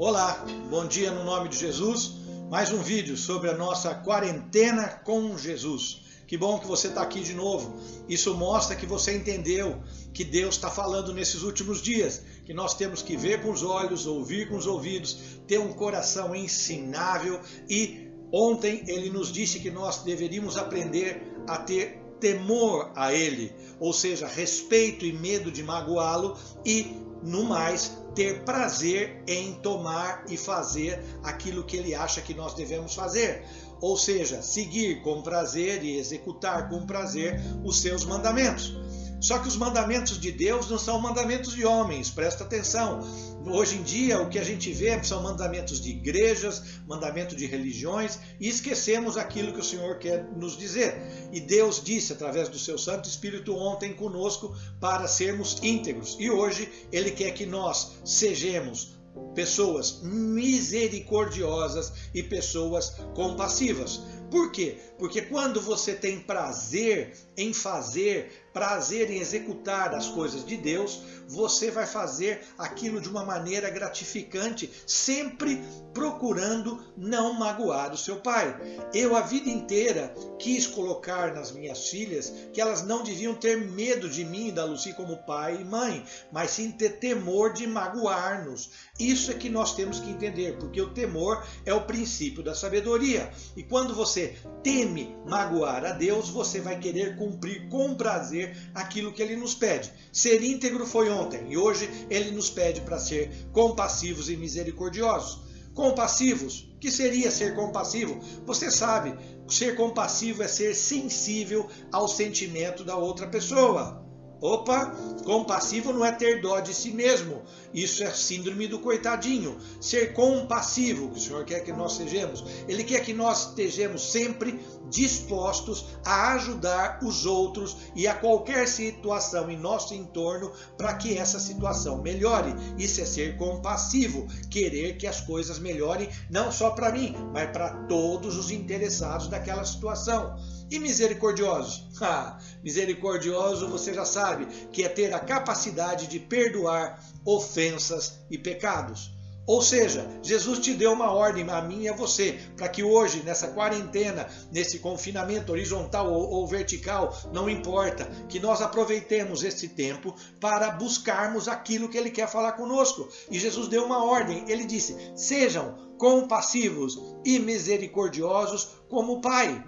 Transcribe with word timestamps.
Olá, 0.00 0.46
bom 0.70 0.86
dia 0.86 1.10
no 1.10 1.24
nome 1.24 1.48
de 1.48 1.58
Jesus. 1.58 2.12
Mais 2.48 2.70
um 2.70 2.80
vídeo 2.80 3.16
sobre 3.16 3.50
a 3.50 3.56
nossa 3.56 3.92
quarentena 3.96 4.86
com 4.86 5.36
Jesus. 5.36 6.02
Que 6.24 6.36
bom 6.36 6.60
que 6.60 6.68
você 6.68 6.86
está 6.86 7.02
aqui 7.02 7.18
de 7.18 7.34
novo. 7.34 7.76
Isso 8.08 8.32
mostra 8.32 8.76
que 8.76 8.86
você 8.86 9.16
entendeu 9.16 9.82
que 10.14 10.22
Deus 10.22 10.54
está 10.54 10.70
falando 10.70 11.12
nesses 11.12 11.42
últimos 11.42 11.82
dias, 11.82 12.22
que 12.46 12.54
nós 12.54 12.74
temos 12.74 13.02
que 13.02 13.16
ver 13.16 13.42
com 13.42 13.50
os 13.50 13.64
olhos, 13.64 14.06
ouvir 14.06 14.48
com 14.48 14.56
os 14.56 14.68
ouvidos, 14.68 15.18
ter 15.48 15.58
um 15.58 15.72
coração 15.72 16.32
ensinável 16.32 17.40
e 17.68 18.08
ontem 18.32 18.84
ele 18.86 19.10
nos 19.10 19.32
disse 19.32 19.58
que 19.58 19.68
nós 19.68 20.04
deveríamos 20.04 20.56
aprender 20.56 21.20
a 21.44 21.56
ter 21.58 22.00
temor 22.20 22.92
a 22.94 23.12
ele, 23.12 23.52
ou 23.80 23.92
seja, 23.92 24.28
respeito 24.28 25.04
e 25.04 25.12
medo 25.12 25.50
de 25.50 25.64
magoá-lo 25.64 26.36
e 26.64 27.07
no 27.22 27.44
mais, 27.44 27.98
ter 28.14 28.44
prazer 28.44 29.22
em 29.26 29.54
tomar 29.54 30.24
e 30.28 30.36
fazer 30.36 31.02
aquilo 31.22 31.64
que 31.64 31.76
ele 31.76 31.94
acha 31.94 32.20
que 32.20 32.34
nós 32.34 32.54
devemos 32.54 32.94
fazer. 32.94 33.44
Ou 33.80 33.96
seja, 33.96 34.42
seguir 34.42 35.02
com 35.02 35.22
prazer 35.22 35.84
e 35.84 35.96
executar 35.98 36.68
com 36.68 36.84
prazer 36.84 37.40
os 37.64 37.80
seus 37.80 38.04
mandamentos. 38.04 38.76
Só 39.20 39.38
que 39.38 39.48
os 39.48 39.56
mandamentos 39.56 40.18
de 40.20 40.30
Deus 40.30 40.70
não 40.70 40.78
são 40.78 41.00
mandamentos 41.00 41.54
de 41.54 41.64
homens, 41.64 42.08
presta 42.08 42.44
atenção. 42.44 43.00
Hoje 43.44 43.76
em 43.76 43.82
dia, 43.82 44.20
o 44.20 44.28
que 44.28 44.38
a 44.38 44.44
gente 44.44 44.72
vê 44.72 45.02
são 45.02 45.22
mandamentos 45.22 45.80
de 45.80 45.90
igrejas, 45.90 46.62
mandamentos 46.86 47.36
de 47.36 47.46
religiões, 47.46 48.18
e 48.38 48.48
esquecemos 48.48 49.16
aquilo 49.16 49.52
que 49.52 49.60
o 49.60 49.64
Senhor 49.64 49.98
quer 49.98 50.24
nos 50.36 50.56
dizer. 50.56 50.94
E 51.32 51.40
Deus 51.40 51.82
disse 51.82 52.12
através 52.12 52.48
do 52.48 52.58
seu 52.58 52.78
Santo 52.78 53.08
Espírito 53.08 53.56
ontem 53.56 53.92
conosco 53.92 54.54
para 54.80 55.08
sermos 55.08 55.58
íntegros. 55.62 56.16
E 56.20 56.30
hoje 56.30 56.70
Ele 56.92 57.10
quer 57.10 57.32
que 57.32 57.46
nós 57.46 57.98
sejamos 58.04 58.98
pessoas 59.34 60.00
misericordiosas 60.02 61.92
e 62.14 62.22
pessoas 62.22 62.96
compassivas. 63.14 64.00
Por 64.30 64.52
quê? 64.52 64.78
Porque 64.98 65.22
quando 65.22 65.60
você 65.60 65.94
tem 65.94 66.20
prazer 66.20 67.16
em 67.36 67.52
fazer, 67.52 68.47
prazer 68.58 69.08
em 69.08 69.20
executar 69.20 69.94
as 69.94 70.08
coisas 70.08 70.44
de 70.44 70.56
Deus, 70.56 71.00
você 71.28 71.70
vai 71.70 71.86
fazer 71.86 72.42
aquilo 72.56 73.00
de 73.00 73.08
uma 73.08 73.24
maneira 73.24 73.68
gratificante, 73.68 74.70
sempre 74.86 75.62
procurando 75.92 76.82
não 76.96 77.34
magoar 77.34 77.92
o 77.92 77.98
seu 77.98 78.16
pai. 78.16 78.56
Eu 78.94 79.14
a 79.14 79.20
vida 79.20 79.50
inteira 79.50 80.14
quis 80.38 80.66
colocar 80.66 81.34
nas 81.34 81.52
minhas 81.52 81.88
filhas 81.88 82.32
que 82.52 82.60
elas 82.60 82.82
não 82.82 83.02
deviam 83.02 83.34
ter 83.34 83.56
medo 83.56 84.08
de 84.08 84.24
mim 84.24 84.48
e 84.48 84.52
da 84.52 84.64
Lucy 84.64 84.92
como 84.94 85.24
pai 85.24 85.58
e 85.60 85.64
mãe, 85.64 86.04
mas 86.32 86.52
sim 86.52 86.70
ter 86.72 86.98
temor 86.98 87.52
de 87.52 87.66
magoar-nos. 87.66 88.70
Isso 88.98 89.30
é 89.30 89.34
que 89.34 89.48
nós 89.48 89.74
temos 89.74 90.00
que 90.00 90.10
entender, 90.10 90.56
porque 90.58 90.80
o 90.80 90.90
temor 90.90 91.44
é 91.66 91.74
o 91.74 91.84
princípio 91.84 92.42
da 92.42 92.54
sabedoria. 92.54 93.30
E 93.56 93.62
quando 93.62 93.94
você 93.94 94.36
teme 94.62 95.14
magoar 95.26 95.84
a 95.84 95.92
Deus, 95.92 96.30
você 96.30 96.60
vai 96.60 96.78
querer 96.78 97.16
cumprir 97.16 97.68
com 97.68 97.94
prazer 97.94 98.56
aquilo 98.74 99.12
que 99.12 99.22
ele 99.22 99.36
nos 99.36 99.54
pede. 99.54 99.92
Ser 100.12 100.42
íntegro 100.42 100.86
foi 100.86 101.08
ontem 101.18 101.52
e 101.52 101.56
hoje 101.56 101.88
ele 102.08 102.30
nos 102.30 102.50
pede 102.50 102.80
para 102.80 102.98
ser 102.98 103.30
compassivos 103.52 104.28
e 104.28 104.36
misericordiosos. 104.36 105.46
Compassivos, 105.74 106.74
que 106.80 106.90
seria 106.90 107.30
ser 107.30 107.54
compassivo? 107.54 108.18
Você 108.44 108.70
sabe, 108.70 109.16
ser 109.48 109.76
compassivo 109.76 110.42
é 110.42 110.48
ser 110.48 110.74
sensível 110.74 111.68
ao 111.92 112.08
sentimento 112.08 112.84
da 112.84 112.96
outra 112.96 113.28
pessoa. 113.28 114.07
Opa, 114.40 114.94
compassivo 115.24 115.92
não 115.92 116.04
é 116.04 116.12
ter 116.12 116.40
dó 116.40 116.60
de 116.60 116.72
si 116.72 116.92
mesmo. 116.92 117.42
Isso 117.74 118.04
é 118.04 118.10
síndrome 118.10 118.68
do 118.68 118.78
coitadinho. 118.78 119.58
Ser 119.80 120.12
compassivo, 120.12 121.08
o 121.08 121.18
Senhor 121.18 121.44
quer 121.44 121.60
que 121.60 121.72
nós 121.72 121.94
sejamos, 121.94 122.44
Ele 122.68 122.84
quer 122.84 123.00
que 123.00 123.12
nós 123.12 123.48
estejamos 123.48 124.12
sempre 124.12 124.60
dispostos 124.88 125.86
a 126.04 126.34
ajudar 126.34 127.00
os 127.02 127.26
outros 127.26 127.76
e 127.94 128.06
a 128.06 128.14
qualquer 128.14 128.66
situação 128.66 129.50
em 129.50 129.58
nosso 129.58 129.92
entorno 129.92 130.52
para 130.76 130.94
que 130.94 131.18
essa 131.18 131.38
situação 131.38 132.00
melhore. 132.00 132.54
Isso 132.78 133.00
é 133.00 133.04
ser 133.04 133.36
compassivo, 133.36 134.26
querer 134.48 134.96
que 134.96 135.06
as 135.06 135.20
coisas 135.20 135.58
melhorem 135.58 136.08
não 136.30 136.50
só 136.50 136.70
para 136.70 136.92
mim, 136.92 137.14
mas 137.32 137.50
para 137.50 137.70
todos 137.86 138.36
os 138.36 138.50
interessados 138.50 139.28
daquela 139.28 139.64
situação. 139.64 140.36
E 140.70 140.78
misericordiosos? 140.78 141.86
Ah, 142.00 142.38
misericordioso, 142.62 143.66
você 143.66 143.92
já 143.92 144.04
sabe, 144.04 144.46
que 144.70 144.84
é 144.84 144.88
ter 144.88 145.12
a 145.12 145.18
capacidade 145.18 146.06
de 146.06 146.20
perdoar 146.20 147.04
ofensas 147.24 148.20
e 148.30 148.38
pecados. 148.38 149.10
Ou 149.48 149.62
seja, 149.62 150.06
Jesus 150.22 150.58
te 150.58 150.74
deu 150.74 150.92
uma 150.92 151.10
ordem 151.10 151.48
a 151.48 151.62
mim 151.62 151.84
e 151.84 151.88
a 151.88 151.96
você, 151.96 152.38
para 152.54 152.68
que 152.68 152.82
hoje, 152.82 153.22
nessa 153.22 153.48
quarentena, 153.48 154.28
nesse 154.52 154.78
confinamento 154.78 155.50
horizontal 155.50 156.12
ou, 156.12 156.46
vertical, 156.46 157.16
não 157.32 157.48
importa, 157.48 158.04
que 158.28 158.38
nós 158.38 158.60
aproveitemos 158.60 159.42
esse 159.42 159.70
tempo 159.70 160.14
para 160.38 160.72
buscarmos 160.72 161.48
aquilo 161.48 161.88
que 161.88 161.96
Ele 161.96 162.10
quer 162.10 162.28
falar 162.28 162.52
conosco. 162.52 163.08
E 163.30 163.38
Jesus 163.38 163.68
deu 163.68 163.86
uma 163.86 164.04
ordem, 164.04 164.44
Ele 164.48 164.66
disse: 164.66 164.94
sejam 165.16 165.96
compassivos 165.96 167.00
e 167.24 167.38
misericordiosos 167.38 168.68
como 168.90 169.14
o 169.14 169.20
Pai. 169.22 169.64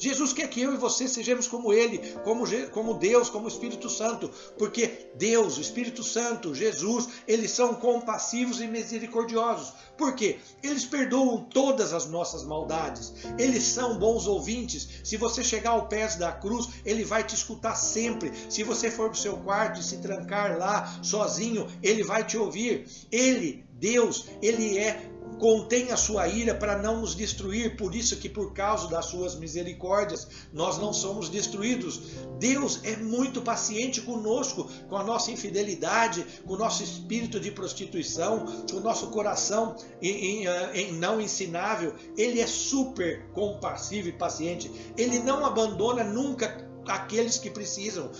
Jesus 0.00 0.32
quer 0.32 0.48
que 0.48 0.62
eu 0.62 0.72
e 0.72 0.78
você 0.78 1.06
sejamos 1.06 1.46
como 1.46 1.74
Ele, 1.74 1.98
como, 2.24 2.44
como 2.70 2.94
Deus, 2.94 3.28
como 3.28 3.46
Espírito 3.46 3.90
Santo, 3.90 4.30
porque 4.58 5.10
Deus, 5.14 5.58
o 5.58 5.60
Espírito 5.60 6.02
Santo, 6.02 6.54
Jesus, 6.54 7.08
eles 7.28 7.50
são 7.50 7.74
compassivos 7.74 8.62
e 8.62 8.66
misericordiosos. 8.66 9.74
Por 9.98 10.14
quê? 10.14 10.38
Eles 10.62 10.86
perdoam 10.86 11.44
todas 11.44 11.92
as 11.92 12.06
nossas 12.06 12.42
maldades. 12.42 13.12
Eles 13.38 13.62
são 13.64 13.98
bons 13.98 14.26
ouvintes. 14.26 14.88
Se 15.04 15.18
você 15.18 15.44
chegar 15.44 15.72
ao 15.72 15.86
pé 15.86 16.00
da 16.16 16.32
cruz, 16.32 16.66
ele 16.86 17.04
vai 17.04 17.22
te 17.22 17.34
escutar 17.34 17.74
sempre. 17.74 18.32
Se 18.48 18.62
você 18.62 18.90
for 18.90 19.10
para 19.10 19.18
o 19.18 19.20
seu 19.20 19.36
quarto 19.36 19.80
e 19.80 19.84
se 19.84 19.98
trancar 19.98 20.56
lá 20.56 20.98
sozinho, 21.02 21.66
ele 21.82 22.02
vai 22.02 22.24
te 22.24 22.38
ouvir. 22.38 22.86
Ele, 23.12 23.66
Deus, 23.72 24.28
ele 24.40 24.78
é 24.78 25.10
contém 25.40 25.90
a 25.90 25.96
sua 25.96 26.28
ira 26.28 26.54
para 26.54 26.76
não 26.76 27.00
nos 27.00 27.16
destruir, 27.16 27.74
por 27.74 27.94
isso 27.94 28.16
que 28.16 28.28
por 28.28 28.52
causa 28.52 28.88
das 28.88 29.06
suas 29.06 29.34
misericórdias 29.34 30.28
nós 30.52 30.76
não 30.76 30.92
somos 30.92 31.30
destruídos. 31.30 31.98
Deus 32.38 32.80
é 32.84 32.96
muito 32.96 33.40
paciente 33.40 34.02
conosco, 34.02 34.68
com 34.88 34.96
a 34.96 35.02
nossa 35.02 35.30
infidelidade, 35.30 36.26
com 36.44 36.52
o 36.52 36.58
nosso 36.58 36.82
espírito 36.82 37.40
de 37.40 37.50
prostituição, 37.50 38.44
com 38.70 38.76
o 38.76 38.80
nosso 38.80 39.08
coração 39.08 39.74
em, 40.02 40.42
em, 40.42 40.46
eh, 40.46 40.70
em 40.74 40.92
não 40.92 41.18
ensinável. 41.18 41.94
Ele 42.18 42.38
é 42.40 42.46
super 42.46 43.26
compassivo 43.32 44.08
e 44.08 44.12
paciente. 44.12 44.70
Ele 44.96 45.20
não 45.20 45.44
abandona 45.46 46.04
nunca 46.04 46.68
aqueles 46.86 47.38
que 47.38 47.48
precisam. 47.48 48.10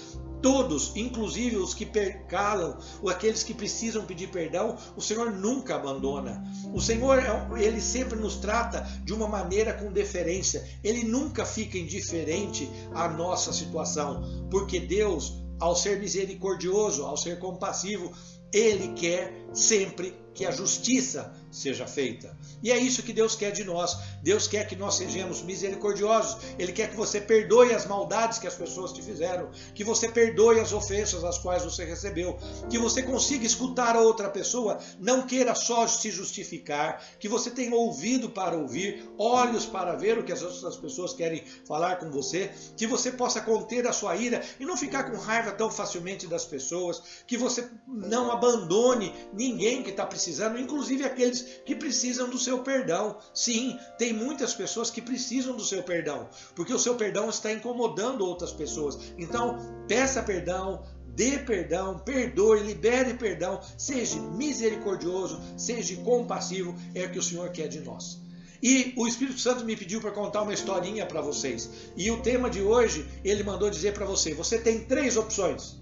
Todos, 0.43 0.93
inclusive 0.97 1.57
os 1.57 1.75
que 1.75 1.85
percalam, 1.85 2.79
ou 3.03 3.11
aqueles 3.11 3.43
que 3.43 3.53
precisam 3.53 4.05
pedir 4.05 4.29
perdão, 4.29 4.77
o 4.97 5.01
Senhor 5.01 5.31
nunca 5.31 5.77
abandona. 5.77 6.43
O 6.73 6.81
Senhor, 6.81 7.19
é 7.19 7.63
ele 7.63 7.81
sempre 7.81 8.19
nos 8.19 8.37
trata 8.37 8.81
de 9.05 9.13
uma 9.13 9.29
maneira 9.29 9.75
com 9.75 9.93
deferência. 9.93 10.67
Ele 10.83 11.05
nunca 11.05 11.45
fica 11.45 11.77
indiferente 11.77 12.71
à 12.95 13.09
nossa 13.09 13.53
situação, 13.53 14.49
porque 14.51 14.81
Deus, 14.81 15.43
ao 15.59 15.77
ser 15.77 15.99
misericordioso, 16.01 17.05
ao 17.05 17.17
ser 17.17 17.39
compassivo, 17.39 18.13
ele 18.53 18.95
quer 18.95 19.40
sempre 19.53 20.15
que 20.35 20.47
a 20.47 20.51
justiça 20.51 21.35
seja 21.51 21.87
feita. 21.87 22.37
E 22.63 22.71
é 22.71 22.79
isso 22.79 23.03
que 23.03 23.13
Deus 23.13 23.35
quer 23.35 23.51
de 23.51 23.65
nós. 23.65 23.99
Deus 24.23 24.47
quer 24.47 24.67
que 24.67 24.77
nós 24.77 24.95
sejamos 24.95 25.43
misericordiosos. 25.43 26.41
Ele 26.59 26.73
quer 26.73 26.91
que 26.91 26.97
você 26.97 27.21
perdoe 27.21 27.75
as 27.75 27.87
maldades 27.87 28.39
que 28.39 28.47
as 28.47 28.55
pessoas 28.55 28.93
te 28.93 29.03
fizeram, 29.03 29.51
que 29.75 29.83
você 29.83 30.09
perdoe 30.09 30.61
as 30.61 30.73
ofensas 30.73 31.25
as 31.25 31.39
quais 31.39 31.65
você 31.65 31.85
recebeu, 31.85 32.39
que 32.69 32.79
você 32.79 33.03
consiga 33.03 33.45
escutar 33.45 33.97
a 33.97 34.01
outra 34.01 34.31
pessoa, 34.31 34.79
não 34.99 35.27
queira 35.27 35.55
só 35.55 35.87
se 35.87 36.11
justificar, 36.11 37.05
que 37.19 37.29
você 37.29 37.51
tenha 37.51 37.75
ouvido 37.75 38.31
para 38.31 38.57
ouvir, 38.57 39.11
olhos 39.19 39.67
para 39.67 39.97
ver 39.97 40.19
o 40.19 40.25
que 40.25 40.33
as 40.33 40.43
outras 40.43 40.77
pessoas 40.77 41.13
querem 41.13 41.43
falar 41.67 41.97
com 41.97 42.11
você, 42.11 42.51
que 42.77 42.87
você 42.87 43.11
possa 43.11 43.41
conter 43.41 43.87
a 43.87 43.93
sua 43.93 44.17
ira 44.17 44.43
e 44.59 44.65
não 44.65 44.77
ficar 44.77 45.11
com 45.11 45.17
raiva 45.17 45.53
tão 45.53 45.71
facilmente 45.71 46.27
das 46.27 46.45
pessoas, 46.45 47.03
que 47.27 47.37
você 47.37 47.69
não 47.89 48.31
abandone 48.31 49.13
ninguém 49.41 49.83
que 49.83 49.89
está 49.89 50.05
precisando, 50.05 50.59
inclusive 50.59 51.03
aqueles 51.03 51.41
que 51.65 51.75
precisam 51.75 52.29
do 52.29 52.39
seu 52.39 52.59
perdão. 52.59 53.17
Sim, 53.33 53.79
tem 53.97 54.13
muitas 54.13 54.53
pessoas 54.53 54.91
que 54.91 55.01
precisam 55.01 55.57
do 55.57 55.65
seu 55.65 55.83
perdão, 55.83 56.29
porque 56.55 56.75
o 56.75 56.79
seu 56.79 56.95
perdão 56.95 57.31
está 57.31 57.51
incomodando 57.51 58.27
outras 58.27 58.53
pessoas. 58.53 58.99
Então, 59.17 59.57
peça 59.89 60.23
perdão, 60.23 60.83
dê 61.17 61.39
perdão, 61.39 61.99
perdoe, 61.99 62.61
libere 62.61 63.15
perdão, 63.15 63.59
seja 63.79 64.21
misericordioso, 64.21 65.41
seja 65.57 65.97
compassivo, 66.03 66.77
é 66.95 67.07
o 67.07 67.11
que 67.11 67.19
o 67.19 67.23
Senhor 67.23 67.49
quer 67.51 67.69
de 67.69 67.81
nós. 67.81 68.21
E 68.63 68.93
o 68.95 69.09
Espírito 69.09 69.41
Santo 69.41 69.65
me 69.65 69.75
pediu 69.75 70.03
para 70.03 70.11
contar 70.11 70.43
uma 70.43 70.53
historinha 70.53 71.07
para 71.07 71.23
vocês. 71.23 71.71
E 71.97 72.11
o 72.11 72.21
tema 72.21 72.51
de 72.51 72.61
hoje, 72.61 73.09
ele 73.25 73.43
mandou 73.43 73.71
dizer 73.71 73.95
para 73.95 74.05
você: 74.05 74.35
você 74.35 74.59
tem 74.59 74.81
três 74.81 75.17
opções. 75.17 75.81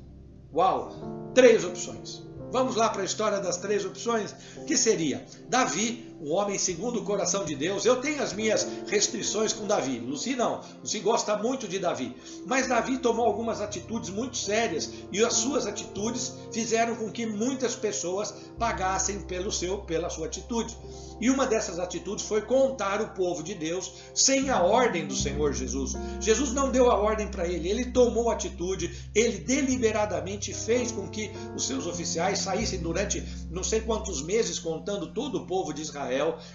Uau! 0.55 0.93
Três 1.35 1.65
opções. 1.65 2.28
Vamos 2.51 2.77
lá 2.77 2.89
para 2.89 3.03
a 3.03 3.05
história 3.05 3.41
das 3.41 3.57
três 3.57 3.85
opções, 3.85 4.35
que 4.67 4.77
seria 4.77 5.25
Davi, 5.49 6.08
um 6.21 6.33
homem 6.33 6.59
segundo 6.59 7.01
o 7.01 7.05
coração 7.05 7.45
de 7.45 7.55
Deus. 7.55 7.85
Eu 7.85 8.01
tenho 8.01 8.23
as 8.23 8.33
minhas 8.33 8.67
restrições 8.89 9.53
com 9.53 9.67
Davi. 9.67 9.99
Luci 9.99 10.35
não. 10.35 10.61
Luci 10.81 10.99
gosta 11.01 11.37
muito 11.37 11.69
de 11.69 11.79
Davi. 11.79 12.15
Mas 12.47 12.67
Davi 12.67 12.99
tomou 12.99 13.27
algumas 13.27 13.61
atitudes 13.61 14.11
muito 14.11 14.37
sérias 14.37 14.91
e 15.13 15.25
as 15.25 15.35
suas 15.35 15.67
atitudes 15.67 16.35
fizeram 16.53 16.97
com 16.97 17.11
que 17.11 17.27
muitas 17.27 17.75
pessoas 17.75 18.35
pagassem 18.59 19.21
pelo 19.23 19.53
seu, 19.53 19.79
pela 19.79 20.11
sua 20.11 20.27
atitude. 20.27 20.77
E 21.21 21.31
uma 21.31 21.47
dessas 21.47 21.79
atitudes 21.79 22.25
foi 22.25 22.43
contar 22.43 23.01
o 23.01 23.09
povo 23.09 23.43
de 23.43 23.55
Deus 23.55 23.93
sem 24.15 24.51
a 24.51 24.63
ordem 24.63 25.07
do 25.07 25.17
Senhor 25.17 25.53
Jesus. 25.53 25.95
Jesus 26.21 26.53
não 26.53 26.71
deu 26.71 26.91
a 26.91 26.97
ordem 26.97 27.29
para 27.29 27.47
ele, 27.47 27.69
ele 27.69 27.87
tomou 27.87 28.31
atitude, 28.31 28.95
ele 29.15 29.39
deliberadamente 29.39 30.55
fez 30.55 30.93
com 30.93 31.09
que 31.09 31.31
os 31.57 31.67
seus 31.67 31.87
oficiais 31.87 32.39
saíssem 32.39 32.81
durante 32.81 33.27
não 33.51 33.65
sei 33.65 33.81
quantos 33.81 34.23
meses 34.23 34.59
contando 34.59 35.13
todo 35.13 35.39
o 35.39 35.47
povo 35.47 35.73
de 35.73 35.83
Israel, 35.83 36.08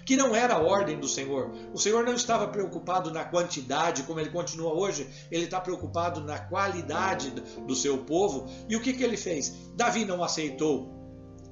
que 0.05 0.15
não 0.15 0.35
era 0.35 0.55
a 0.55 0.61
ordem 0.61 0.99
do 0.99 1.07
Senhor. 1.07 1.51
O 1.73 1.79
Senhor 1.79 2.03
não 2.03 2.13
estava 2.13 2.47
preocupado 2.47 3.11
na 3.11 3.23
quantidade, 3.23 4.03
como 4.03 4.19
ele 4.19 4.29
continua 4.29 4.73
hoje, 4.73 5.07
ele 5.31 5.45
está 5.45 5.59
preocupado 5.59 6.21
na 6.21 6.39
qualidade 6.39 7.29
do 7.65 7.75
seu 7.75 7.99
povo. 7.99 8.49
E 8.67 8.75
o 8.75 8.81
que, 8.81 8.93
que 8.93 9.03
ele 9.03 9.17
fez? 9.17 9.53
Davi 9.75 10.05
não 10.05 10.23
aceitou 10.23 11.03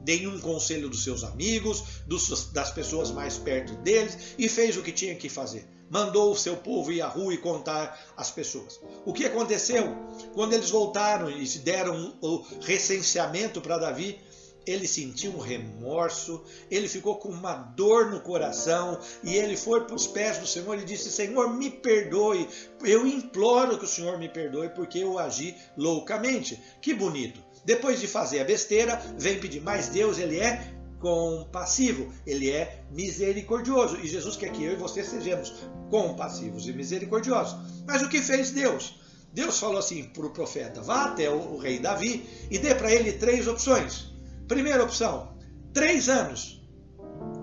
nenhum 0.05 0.39
conselho 0.39 0.89
dos 0.89 1.03
seus 1.03 1.23
amigos, 1.23 1.83
dos, 2.07 2.51
das 2.51 2.71
pessoas 2.71 3.11
mais 3.11 3.37
perto 3.37 3.75
deles 3.77 4.35
e 4.37 4.49
fez 4.49 4.77
o 4.77 4.81
que 4.81 4.91
tinha 4.91 5.15
que 5.15 5.29
fazer. 5.29 5.67
Mandou 5.89 6.31
o 6.31 6.37
seu 6.37 6.55
povo 6.55 6.91
ir 6.91 7.01
à 7.01 7.07
rua 7.07 7.33
e 7.33 7.37
contar 7.37 7.99
as 8.15 8.31
pessoas. 8.31 8.79
O 9.05 9.11
que 9.11 9.25
aconteceu? 9.25 9.93
Quando 10.33 10.53
eles 10.53 10.69
voltaram 10.69 11.29
e 11.29 11.45
deram 11.59 12.15
o 12.21 12.45
recenseamento 12.61 13.59
para 13.59 13.77
Davi, 13.77 14.17
ele 14.65 14.87
sentiu 14.87 15.31
um 15.31 15.39
remorso, 15.39 16.43
ele 16.69 16.87
ficou 16.87 17.15
com 17.15 17.29
uma 17.29 17.53
dor 17.53 18.11
no 18.11 18.21
coração 18.21 18.99
e 19.23 19.35
ele 19.35 19.57
foi 19.57 19.81
para 19.85 19.95
os 19.95 20.07
pés 20.07 20.37
do 20.37 20.47
Senhor 20.47 20.77
e 20.77 20.85
disse: 20.85 21.11
Senhor, 21.11 21.53
me 21.53 21.69
perdoe, 21.69 22.47
eu 22.83 23.05
imploro 23.07 23.77
que 23.77 23.85
o 23.85 23.87
Senhor 23.87 24.17
me 24.17 24.29
perdoe 24.29 24.69
porque 24.69 24.99
eu 24.99 25.17
agi 25.17 25.55
loucamente. 25.75 26.61
Que 26.81 26.93
bonito! 26.93 27.41
Depois 27.63 27.99
de 27.99 28.07
fazer 28.07 28.39
a 28.39 28.45
besteira, 28.45 29.01
vem 29.17 29.39
pedir 29.39 29.61
mais 29.61 29.87
Deus, 29.87 30.17
ele 30.17 30.39
é 30.39 30.73
compassivo, 30.99 32.13
ele 32.25 32.51
é 32.51 32.83
misericordioso. 32.91 33.97
E 33.97 34.07
Jesus 34.07 34.35
quer 34.35 34.51
que 34.51 34.63
eu 34.63 34.73
e 34.73 34.75
você 34.75 35.03
sejamos 35.03 35.53
compassivos 35.89 36.67
e 36.67 36.73
misericordiosos. 36.73 37.57
Mas 37.85 38.01
o 38.01 38.09
que 38.09 38.21
fez 38.21 38.51
Deus? 38.51 38.99
Deus 39.33 39.59
falou 39.59 39.77
assim 39.77 40.03
para 40.03 40.25
o 40.25 40.31
profeta: 40.31 40.81
vá 40.81 41.05
até 41.05 41.29
o 41.29 41.57
rei 41.57 41.79
Davi 41.79 42.25
e 42.49 42.57
dê 42.57 42.75
para 42.75 42.91
ele 42.91 43.13
três 43.13 43.47
opções. 43.47 44.10
Primeira 44.51 44.83
opção: 44.83 45.29
três 45.73 46.09
anos 46.09 46.61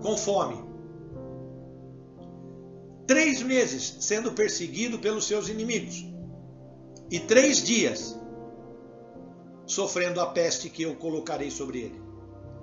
com 0.02 0.14
fome. 0.14 0.62
Três 3.06 3.40
meses 3.40 3.96
sendo 4.00 4.32
perseguido 4.32 4.99
pelos 4.99 5.26
seus 5.26 5.49
inimigos. 5.49 6.05
E 7.10 7.19
três 7.19 7.64
dias 7.64 8.14
sofrendo 9.64 10.20
a 10.20 10.26
peste 10.26 10.69
que 10.69 10.82
eu 10.82 10.96
colocarei 10.96 11.50
sobre 11.50 11.78
ele. 11.78 12.02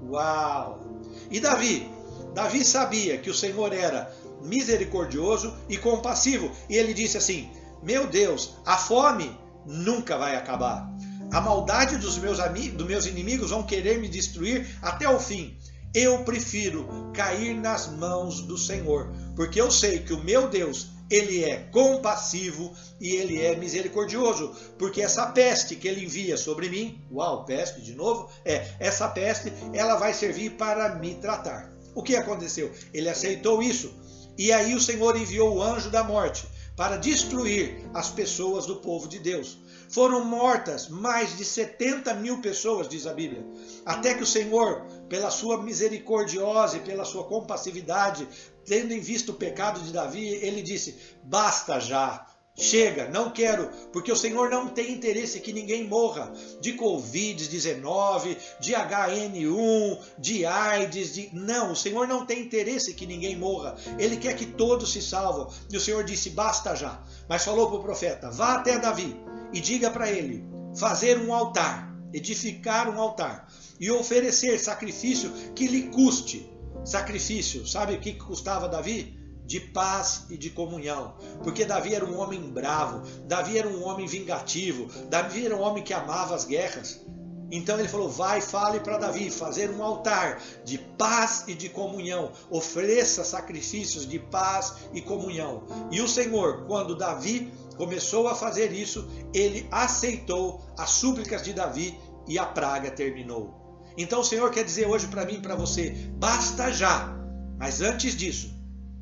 Uau! 0.03 1.01
E 1.31 1.39
Davi? 1.39 1.89
Davi 2.35 2.63
sabia 2.63 3.17
que 3.17 3.31
o 3.31 3.33
Senhor 3.33 3.73
era 3.73 4.15
misericordioso 4.43 5.55
e 5.67 5.75
compassivo, 5.75 6.51
e 6.69 6.75
ele 6.75 6.93
disse 6.93 7.17
assim: 7.17 7.49
Meu 7.81 8.05
Deus, 8.05 8.57
a 8.63 8.77
fome 8.77 9.35
nunca 9.65 10.19
vai 10.19 10.35
acabar. 10.35 10.87
A 11.31 11.41
maldade 11.41 11.97
dos 11.97 12.17
meus, 12.17 12.39
amigos, 12.39 12.77
dos 12.77 12.87
meus 12.87 13.05
inimigos 13.05 13.49
vão 13.49 13.63
querer 13.63 13.99
me 13.99 14.07
destruir 14.07 14.67
até 14.81 15.09
o 15.09 15.19
fim. 15.19 15.57
Eu 15.93 16.23
prefiro 16.23 17.11
cair 17.13 17.55
nas 17.55 17.87
mãos 17.87 18.41
do 18.41 18.57
Senhor, 18.57 19.11
porque 19.35 19.59
eu 19.59 19.71
sei 19.71 19.99
que 19.99 20.13
o 20.13 20.23
meu 20.23 20.49
Deus 20.49 20.87
ele 21.09 21.43
é 21.43 21.57
compassivo 21.71 22.73
e 22.99 23.15
ele 23.15 23.41
é 23.41 23.55
misericordioso, 23.55 24.53
porque 24.77 25.01
essa 25.01 25.27
peste 25.27 25.75
que 25.75 25.87
ele 25.87 26.03
envia 26.03 26.35
sobre 26.35 26.67
mim, 26.67 26.99
uau, 27.11 27.45
peste 27.45 27.81
de 27.81 27.93
novo, 27.93 28.29
é, 28.43 28.67
essa 28.79 29.07
peste, 29.07 29.53
ela 29.73 29.95
vai 29.95 30.13
servir 30.13 30.51
para 30.51 30.95
me 30.95 31.15
tratar. 31.15 31.71
O 31.93 32.01
que 32.01 32.15
aconteceu? 32.15 32.71
Ele 32.93 33.07
aceitou 33.07 33.61
isso, 33.61 33.93
e 34.37 34.51
aí 34.51 34.73
o 34.73 34.81
Senhor 34.81 35.15
enviou 35.15 35.55
o 35.55 35.61
anjo 35.61 35.89
da 35.89 36.03
morte 36.03 36.47
para 36.75 36.97
destruir 36.97 37.89
as 37.93 38.09
pessoas 38.09 38.65
do 38.65 38.77
povo 38.77 39.07
de 39.07 39.19
Deus. 39.19 39.57
Foram 39.89 40.25
mortas 40.25 40.89
mais 40.89 41.37
de 41.37 41.45
70 41.45 42.13
mil 42.15 42.41
pessoas, 42.41 42.87
diz 42.89 43.07
a 43.07 43.13
Bíblia, 43.13 43.45
até 43.85 44.13
que 44.13 44.23
o 44.23 44.27
Senhor, 44.27 44.85
pela 45.07 45.31
sua 45.31 45.61
misericordiosa 45.61 46.77
e 46.77 46.81
pela 46.81 47.05
sua 47.05 47.23
compassividade, 47.25 48.27
tendo 48.65 48.93
em 48.93 48.99
vista 48.99 49.31
o 49.31 49.35
pecado 49.35 49.79
de 49.81 49.93
Davi, 49.93 50.27
ele 50.27 50.61
disse: 50.61 50.97
Basta 51.23 51.79
já, 51.79 52.25
Chega, 52.57 53.09
não 53.09 53.31
quero, 53.31 53.69
porque 53.91 54.09
o 54.09 54.15
Senhor 54.15 54.49
não 54.49 54.69
tem 54.69 54.93
interesse 54.93 55.41
que 55.41 55.51
ninguém 55.51 55.85
morra 55.85 56.31
de 56.61 56.73
Covid-19, 56.73 58.37
de 58.61 58.73
HN1, 58.73 59.99
de 60.17 60.45
AIDS, 60.45 61.13
de... 61.13 61.29
não, 61.33 61.73
o 61.73 61.75
Senhor 61.75 62.07
não 62.07 62.25
tem 62.25 62.39
interesse 62.39 62.93
que 62.93 63.05
ninguém 63.05 63.35
morra. 63.35 63.75
Ele 63.99 64.15
quer 64.15 64.37
que 64.37 64.45
todos 64.45 64.93
se 64.93 65.01
salvam. 65.01 65.49
E 65.69 65.75
o 65.75 65.81
Senhor 65.81 66.05
disse: 66.05 66.29
"Basta 66.29 66.73
já". 66.77 67.03
Mas 67.27 67.43
falou 67.43 67.67
para 67.67 67.79
o 67.79 67.83
profeta: 67.83 68.31
"Vá 68.31 68.53
até 68.53 68.79
Davi 68.79 69.13
e 69.51 69.59
diga 69.59 69.91
para 69.91 70.09
ele 70.09 70.45
fazer 70.77 71.19
um 71.19 71.33
altar, 71.33 71.93
edificar 72.13 72.89
um 72.89 73.01
altar 73.01 73.51
e 73.77 73.91
oferecer 73.91 74.57
sacrifício 74.61 75.29
que 75.53 75.67
lhe 75.67 75.89
custe 75.89 76.49
sacrifício. 76.85 77.67
Sabe 77.67 77.95
o 77.95 77.99
que 77.99 78.13
custava 78.13 78.69
Davi? 78.69 79.24
De 79.45 79.59
paz 79.59 80.25
e 80.29 80.37
de 80.37 80.49
comunhão. 80.49 81.15
Porque 81.43 81.65
Davi 81.65 81.93
era 81.93 82.05
um 82.05 82.17
homem 82.19 82.41
bravo, 82.41 83.01
Davi 83.27 83.57
era 83.57 83.67
um 83.67 83.83
homem 83.83 84.07
vingativo, 84.07 84.87
Davi 85.09 85.45
era 85.45 85.55
um 85.55 85.61
homem 85.61 85.83
que 85.83 85.93
amava 85.93 86.33
as 86.33 86.45
guerras. 86.45 87.05
Então 87.51 87.79
ele 87.79 87.87
falou: 87.87 88.09
Vai, 88.09 88.41
fale 88.41 88.79
para 88.79 88.97
Davi 88.97 89.29
fazer 89.29 89.69
um 89.69 89.83
altar 89.83 90.41
de 90.63 90.77
paz 90.77 91.45
e 91.47 91.53
de 91.53 91.69
comunhão, 91.69 92.31
ofereça 92.49 93.23
sacrifícios 93.23 94.07
de 94.07 94.19
paz 94.19 94.75
e 94.93 95.01
comunhão. 95.01 95.63
E 95.91 96.01
o 96.01 96.07
Senhor, 96.07 96.65
quando 96.65 96.97
Davi 96.97 97.51
começou 97.77 98.27
a 98.27 98.35
fazer 98.35 98.71
isso, 98.71 99.07
ele 99.33 99.67
aceitou 99.71 100.61
as 100.77 100.89
súplicas 100.91 101.43
de 101.43 101.53
Davi 101.53 101.97
e 102.27 102.39
a 102.39 102.45
praga 102.45 102.89
terminou. 102.89 103.53
Então 103.97 104.21
o 104.21 104.25
Senhor 104.25 104.49
quer 104.51 104.63
dizer 104.63 104.87
hoje 104.87 105.07
para 105.07 105.25
mim 105.25 105.35
e 105.35 105.41
para 105.41 105.55
você: 105.55 105.91
basta 106.17 106.71
já. 106.71 107.13
Mas 107.57 107.79
antes 107.79 108.15
disso, 108.15 108.54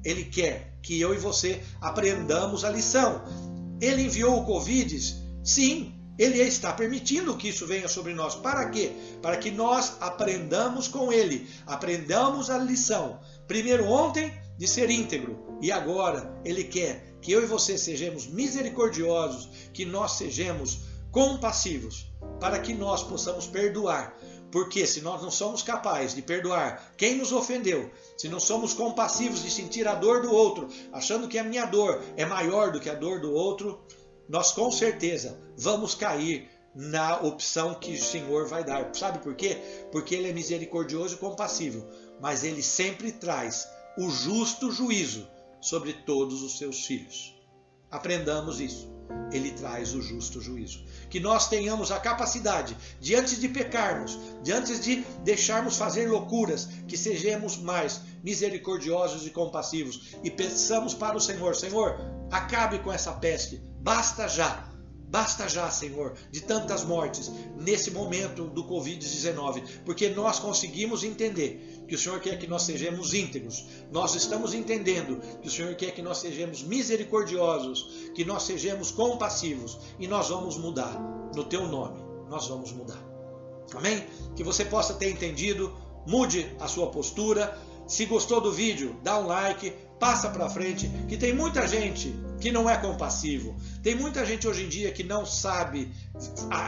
Ele 0.04 0.26
quer 0.26 0.78
que 0.82 1.00
eu 1.00 1.14
e 1.14 1.18
você 1.18 1.62
aprendamos 1.82 2.64
a 2.64 2.70
lição. 2.70 3.24
Ele 3.82 4.04
enviou 4.04 4.40
o 4.40 4.46
Covid? 4.46 5.00
Sim, 5.44 5.94
ele 6.18 6.40
está 6.42 6.72
permitindo 6.72 7.36
que 7.36 7.50
isso 7.50 7.66
venha 7.66 7.88
sobre 7.88 8.14
nós. 8.14 8.36
Para 8.36 8.70
quê? 8.70 8.92
Para 9.22 9.38
que 9.38 9.50
nós 9.50 9.98
aprendamos 10.00 10.88
com 10.88 11.12
ele, 11.12 11.48
aprendamos 11.66 12.50
a 12.50 12.58
lição. 12.58 13.20
Primeiro 13.48 13.86
ontem 13.86 14.32
de 14.58 14.68
ser 14.68 14.90
íntegro 14.90 15.58
e 15.62 15.72
agora 15.72 16.40
ele 16.46 16.64
quer 16.64 17.16
que 17.22 17.32
eu 17.32 17.42
e 17.42 17.46
você 17.46 17.78
sejamos 17.78 18.28
misericordiosos, 18.28 19.50
que 19.74 19.86
nós 19.86 20.14
sejamos 20.14 20.82
compassivos, 21.10 22.12
para 22.40 22.60
que 22.60 22.74
nós 22.74 23.04
possamos 23.04 23.48
perdoar, 23.48 24.16
porque 24.54 24.86
se 24.86 25.02
nós 25.02 25.20
não 25.24 25.32
somos 25.32 25.64
capazes 25.64 26.14
de 26.14 26.22
perdoar 26.22 26.94
quem 26.96 27.16
nos 27.16 27.32
ofendeu, 27.32 27.92
se 28.16 28.30
não 28.30 28.40
somos 28.40 28.72
compassivos 28.72 29.42
de 29.42 29.50
sentir 29.50 29.88
a 29.88 29.96
dor 29.96 30.22
do 30.22 30.32
outro, 30.32 30.70
achando 30.92 31.28
que 31.28 31.40
a 31.40 31.44
minha 31.44 31.66
dor 31.66 32.00
é 32.16 32.24
maior 32.24 32.72
do 32.72 32.80
que 32.80 32.88
a 32.88 32.94
dor 32.94 33.20
do 33.20 33.34
outro, 33.34 33.84
nós 34.30 34.52
com 34.52 34.72
certeza 34.72 35.42
vamos 35.58 35.96
cair 35.96 36.52
na 36.76 37.20
opção 37.22 37.74
que 37.74 37.94
o 37.94 38.00
Senhor 38.00 38.48
vai 38.48 38.64
dar. 38.64 38.94
Sabe 38.94 39.18
por 39.24 39.34
quê? 39.34 39.58
Porque 39.92 40.14
Ele 40.14 40.30
é 40.30 40.34
misericordioso 40.34 41.16
e 41.16 41.18
compassivo, 41.18 41.88
mas 42.22 42.44
Ele 42.44 42.62
sempre 42.62 43.12
traz 43.12 43.68
o 43.98 44.08
justo 44.12 44.72
juízo 44.72 45.28
sobre 45.60 45.94
todos 45.94 46.44
os 46.44 46.60
seus 46.60 46.86
filhos. 46.86 47.34
Aprendamos 47.90 48.60
isso. 48.60 48.93
Ele 49.32 49.52
traz 49.52 49.94
o 49.94 50.02
justo 50.02 50.42
juízo 50.42 50.84
que 51.10 51.20
nós 51.20 51.48
tenhamos 51.48 51.92
a 51.92 52.00
capacidade, 52.00 52.76
diante 53.00 53.40
de 53.40 53.48
pecarmos, 53.48 54.20
diante 54.42 54.78
de 54.80 55.04
deixarmos 55.24 55.78
fazer 55.78 56.10
loucuras, 56.10 56.68
que 56.88 56.98
sejamos 56.98 57.58
mais 57.58 58.02
misericordiosos 58.24 59.26
e 59.28 59.30
compassivos 59.30 60.16
e 60.24 60.32
peçamos 60.32 60.94
para 60.94 61.18
o 61.18 61.22
Senhor: 61.22 61.56
Senhor, 61.56 62.00
acabe 62.32 62.80
com 62.80 62.92
essa 62.92 63.14
peste, 63.14 63.62
basta 63.80 64.28
já. 64.28 64.73
Basta 65.14 65.48
já, 65.48 65.70
Senhor, 65.70 66.16
de 66.32 66.42
tantas 66.42 66.84
mortes 66.84 67.32
nesse 67.60 67.92
momento 67.92 68.46
do 68.46 68.64
Covid-19, 68.64 69.64
porque 69.86 70.10
nós 70.10 70.40
conseguimos 70.40 71.04
entender 71.04 71.84
que 71.88 71.94
o 71.94 72.00
Senhor 72.00 72.20
quer 72.20 72.40
que 72.40 72.48
nós 72.48 72.64
sejamos 72.64 73.14
íntegros. 73.14 73.64
Nós 73.92 74.16
estamos 74.16 74.56
entendendo 74.56 75.22
que 75.40 75.48
o 75.48 75.52
Senhor 75.52 75.76
quer 75.76 75.92
que 75.92 76.02
nós 76.02 76.18
sejamos 76.18 76.64
misericordiosos, 76.64 78.10
que 78.16 78.26
nós 78.26 78.42
sejamos 78.42 78.90
compassivos 78.90 79.78
e 80.00 80.08
nós 80.08 80.30
vamos 80.30 80.58
mudar. 80.58 81.00
No 81.36 81.44
teu 81.44 81.68
nome, 81.68 82.02
nós 82.28 82.48
vamos 82.48 82.72
mudar. 82.72 83.00
Amém? 83.76 84.04
Que 84.36 84.44
você 84.44 84.66
possa 84.66 84.96
ter 84.96 85.12
entendido, 85.12 85.72
mude 86.08 86.52
a 86.60 86.68
sua 86.68 86.88
postura. 86.88 87.56
Se 87.88 88.08
gostou 88.08 88.42
do 88.42 88.52
vídeo, 88.52 88.96
dá 89.04 89.20
um 89.20 89.28
like, 89.28 89.76
passa 90.00 90.28
para 90.30 90.50
frente, 90.50 90.90
que 91.08 91.18
tem 91.18 91.36
muita 91.36 91.68
gente 91.68 92.12
que 92.44 92.52
não 92.52 92.70
é 92.70 92.76
compassivo. 92.76 93.56
Tem 93.82 93.96
muita 93.96 94.26
gente 94.26 94.46
hoje 94.46 94.66
em 94.66 94.68
dia 94.68 94.92
que 94.92 95.02
não 95.02 95.26
sabe 95.26 95.90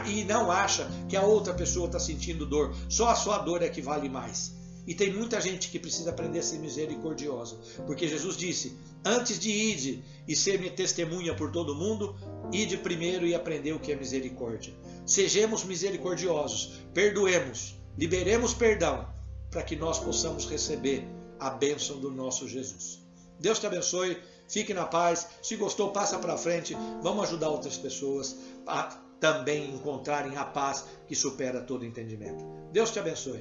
e 0.06 0.24
não 0.24 0.50
acha 0.50 0.90
que 1.06 1.14
a 1.14 1.20
outra 1.20 1.52
pessoa 1.52 1.84
está 1.84 2.00
sentindo 2.00 2.46
dor. 2.46 2.74
Só 2.88 3.10
a 3.10 3.14
sua 3.14 3.36
dor 3.36 3.62
é 3.62 3.68
que 3.68 3.82
vale 3.82 4.08
mais. 4.08 4.56
E 4.86 4.94
tem 4.94 5.12
muita 5.12 5.38
gente 5.38 5.68
que 5.68 5.78
precisa 5.78 6.08
aprender 6.08 6.38
a 6.38 6.42
ser 6.42 6.60
misericordiosa. 6.60 7.58
Porque 7.86 8.08
Jesus 8.08 8.38
disse: 8.38 8.74
Antes 9.04 9.38
de 9.38 9.50
ir 9.50 10.02
e 10.26 10.34
ser 10.34 10.58
minha 10.58 10.72
testemunha 10.72 11.34
por 11.34 11.52
todo 11.52 11.74
mundo, 11.74 12.16
ide 12.50 12.78
primeiro 12.78 13.26
e 13.26 13.34
aprender 13.34 13.74
o 13.74 13.78
que 13.78 13.92
é 13.92 13.96
misericórdia. 13.96 14.72
Sejamos 15.04 15.62
misericordiosos, 15.62 16.80
perdoemos, 16.94 17.74
liberemos 17.98 18.54
perdão, 18.54 19.06
para 19.50 19.62
que 19.62 19.76
nós 19.76 19.98
possamos 19.98 20.46
receber 20.46 21.06
a 21.38 21.50
bênção 21.50 22.00
do 22.00 22.10
nosso 22.10 22.48
Jesus. 22.48 23.04
Deus 23.38 23.58
te 23.58 23.66
abençoe, 23.66 24.16
fique 24.48 24.74
na 24.74 24.86
paz. 24.86 25.28
Se 25.42 25.56
gostou, 25.56 25.92
passa 25.92 26.18
para 26.18 26.36
frente. 26.36 26.76
Vamos 27.02 27.24
ajudar 27.24 27.48
outras 27.48 27.76
pessoas 27.76 28.36
a 28.66 28.98
também 29.20 29.74
encontrarem 29.74 30.36
a 30.36 30.44
paz 30.44 30.84
que 31.06 31.14
supera 31.14 31.60
todo 31.60 31.84
entendimento. 31.84 32.44
Deus 32.72 32.90
te 32.90 32.98
abençoe. 32.98 33.40